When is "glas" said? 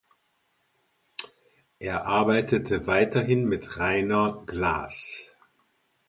4.47-5.29